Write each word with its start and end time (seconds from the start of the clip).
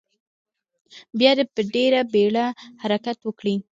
بیا 1.19 1.31
دې 1.37 1.45
په 1.55 1.61
ډیره 1.73 1.99
بیړه 2.13 2.45
حرکت 2.81 3.17
وکړي. 3.23 3.55